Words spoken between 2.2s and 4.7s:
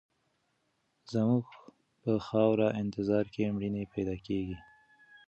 خاوره انتظار کې مېړني پیدا کېږي.